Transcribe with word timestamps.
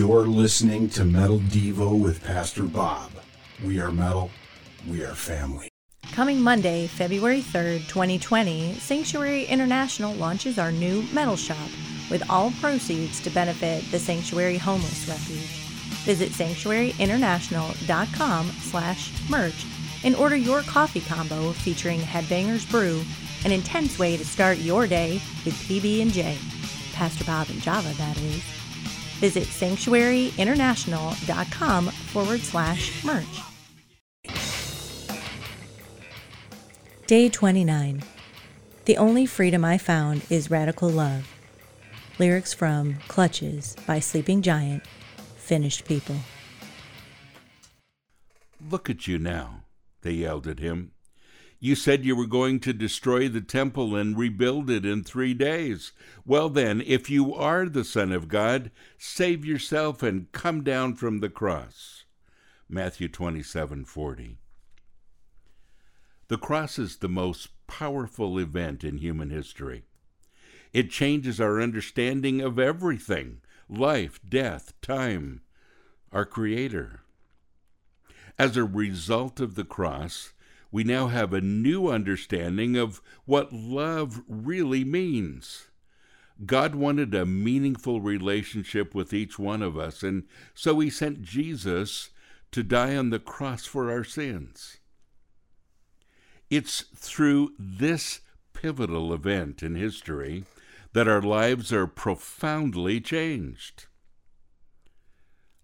You're 0.00 0.24
listening 0.26 0.88
to 0.96 1.04
Metal 1.04 1.40
Devo 1.40 2.02
with 2.02 2.24
Pastor 2.24 2.62
Bob. 2.62 3.10
We 3.62 3.80
are 3.80 3.92
metal, 3.92 4.30
we 4.88 5.04
are 5.04 5.14
family. 5.14 5.68
Coming 6.12 6.40
Monday, 6.40 6.86
February 6.86 7.42
3rd, 7.42 7.86
2020, 7.86 8.76
Sanctuary 8.76 9.44
International 9.44 10.14
launches 10.14 10.58
our 10.58 10.72
new 10.72 11.02
metal 11.12 11.36
shop 11.36 11.68
with 12.10 12.22
all 12.30 12.50
proceeds 12.62 13.20
to 13.20 13.28
benefit 13.28 13.84
the 13.90 13.98
Sanctuary 13.98 14.56
Homeless 14.56 15.06
Refuge. 15.06 15.66
Visit 16.06 16.30
sanctuaryinternational.com 16.30 18.46
slash 18.46 19.12
merch 19.28 19.66
and 20.02 20.16
order 20.16 20.36
your 20.36 20.62
coffee 20.62 21.02
combo 21.02 21.52
featuring 21.52 22.00
Headbangers 22.00 22.66
Brew, 22.70 23.02
an 23.44 23.52
intense 23.52 23.98
way 23.98 24.16
to 24.16 24.24
start 24.24 24.56
your 24.56 24.86
day 24.86 25.20
with 25.44 25.52
PB&J. 25.68 26.38
Pastor 26.94 27.24
Bob 27.24 27.50
and 27.50 27.60
Java, 27.60 27.92
that 27.98 28.16
is. 28.16 28.59
Visit 29.20 29.44
sanctuaryinternational.com 29.44 31.86
forward 31.86 32.40
slash 32.40 33.04
merch. 33.04 33.40
Day 37.06 37.28
29. 37.28 38.02
The 38.86 38.96
only 38.96 39.26
freedom 39.26 39.64
I 39.64 39.78
found 39.78 40.22
is 40.30 40.50
radical 40.50 40.88
love. 40.88 41.28
Lyrics 42.18 42.52
from 42.52 42.96
Clutches 43.08 43.76
by 43.86 43.98
Sleeping 43.98 44.42
Giant, 44.42 44.84
Finished 45.36 45.86
People. 45.86 46.16
Look 48.70 48.90
at 48.90 49.06
you 49.06 49.18
now, 49.18 49.64
they 50.02 50.12
yelled 50.12 50.46
at 50.46 50.58
him. 50.58 50.92
You 51.62 51.74
said 51.74 52.06
you 52.06 52.16
were 52.16 52.26
going 52.26 52.58
to 52.60 52.72
destroy 52.72 53.28
the 53.28 53.42
temple 53.42 53.94
and 53.94 54.16
rebuild 54.16 54.70
it 54.70 54.86
in 54.86 55.04
three 55.04 55.34
days. 55.34 55.92
Well, 56.24 56.48
then, 56.48 56.80
if 56.80 57.10
you 57.10 57.34
are 57.34 57.68
the 57.68 57.84
Son 57.84 58.12
of 58.12 58.28
God, 58.28 58.70
save 58.96 59.44
yourself 59.44 60.02
and 60.02 60.32
come 60.32 60.64
down 60.64 60.94
from 60.94 61.20
the 61.20 61.28
cross. 61.28 62.04
Matthew 62.66 63.08
27 63.08 63.84
40. 63.84 64.38
The 66.28 66.38
cross 66.38 66.78
is 66.78 66.96
the 66.96 67.08
most 67.08 67.48
powerful 67.66 68.38
event 68.38 68.82
in 68.82 68.96
human 68.96 69.28
history. 69.28 69.82
It 70.72 70.90
changes 70.90 71.40
our 71.40 71.60
understanding 71.60 72.40
of 72.40 72.58
everything 72.58 73.42
life, 73.68 74.18
death, 74.26 74.72
time, 74.80 75.42
our 76.10 76.24
Creator. 76.24 77.02
As 78.38 78.56
a 78.56 78.64
result 78.64 79.40
of 79.40 79.56
the 79.56 79.64
cross, 79.64 80.32
we 80.72 80.84
now 80.84 81.08
have 81.08 81.32
a 81.32 81.40
new 81.40 81.88
understanding 81.88 82.76
of 82.76 83.00
what 83.24 83.52
love 83.52 84.22
really 84.28 84.84
means. 84.84 85.66
God 86.46 86.74
wanted 86.74 87.14
a 87.14 87.26
meaningful 87.26 88.00
relationship 88.00 88.94
with 88.94 89.12
each 89.12 89.38
one 89.38 89.62
of 89.62 89.76
us, 89.78 90.02
and 90.02 90.24
so 90.54 90.78
He 90.80 90.88
sent 90.88 91.22
Jesus 91.22 92.10
to 92.52 92.62
die 92.62 92.96
on 92.96 93.10
the 93.10 93.18
cross 93.18 93.66
for 93.66 93.90
our 93.90 94.04
sins. 94.04 94.78
It's 96.48 96.82
through 96.96 97.52
this 97.58 98.20
pivotal 98.52 99.12
event 99.12 99.62
in 99.62 99.74
history 99.74 100.44
that 100.92 101.08
our 101.08 101.22
lives 101.22 101.72
are 101.72 101.86
profoundly 101.86 103.00
changed. 103.00 103.86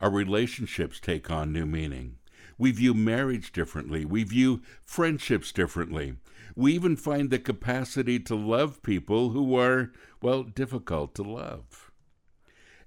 Our 0.00 0.10
relationships 0.10 1.00
take 1.00 1.30
on 1.30 1.52
new 1.52 1.64
meaning. 1.64 2.16
We 2.58 2.72
view 2.72 2.94
marriage 2.94 3.52
differently. 3.52 4.04
We 4.04 4.24
view 4.24 4.62
friendships 4.84 5.52
differently. 5.52 6.16
We 6.56 6.72
even 6.74 6.96
find 6.96 7.30
the 7.30 7.38
capacity 7.38 8.20
to 8.20 8.34
love 8.34 8.82
people 8.82 9.30
who 9.30 9.56
are, 9.56 9.92
well, 10.22 10.44
difficult 10.44 11.14
to 11.16 11.22
love. 11.22 11.90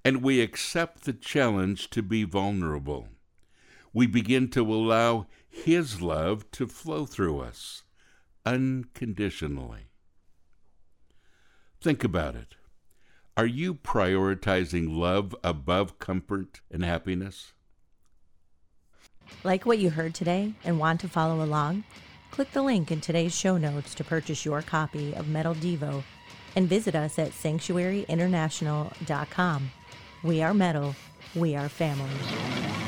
And 0.06 0.24
we 0.24 0.42
accept 0.42 1.04
the 1.04 1.14
challenge 1.14 1.90
to 1.90 2.02
be 2.02 2.24
vulnerable. 2.24 3.10
We 3.94 4.08
begin 4.08 4.50
to 4.50 4.62
allow 4.62 5.28
His 5.50 6.02
love 6.02 6.50
to 6.52 6.68
flow 6.68 7.06
through 7.06 7.40
us 7.40 7.84
unconditionally. 8.46 9.88
Think 11.82 12.04
about 12.04 12.36
it. 12.36 12.56
Are 13.36 13.46
you 13.46 13.76
prioritizing 13.76 14.96
love 14.96 15.36
above 15.44 16.00
comfort 16.00 16.62
and 16.72 16.84
happiness? 16.84 17.54
Like 19.44 19.66
what 19.66 19.80
you 19.80 19.90
heard 19.90 20.14
today 20.14 20.54
and 20.64 20.80
want 20.80 21.02
to 21.02 21.08
follow 21.08 21.44
along? 21.44 21.84
Click 22.32 22.52
the 22.52 22.62
link 22.62 22.92
in 22.92 23.02
today's 23.02 23.36
show 23.36 23.58
notes 23.58 23.96
to 23.96 24.04
purchase 24.04 24.46
your 24.46 24.62
copy 24.62 25.16
of 25.16 25.28
Metal 25.28 25.56
Devo 25.56 26.04
and 26.56 26.68
visit 26.68 26.94
us 26.96 27.18
at 27.20 27.32
sanctuaryinternational.com. 27.32 29.72
We 30.24 30.42
are 30.42 30.54
metal, 30.54 30.96
we 31.36 31.56
are 31.56 31.70
family. 31.70 32.87